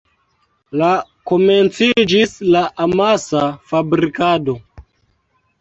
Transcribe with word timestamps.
La 0.81 0.87
komenciĝis 1.31 2.33
la 2.55 2.63
amasa 2.87 3.45
fabrikado. 3.75 4.57